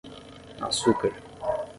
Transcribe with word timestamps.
açúcar 0.67 1.13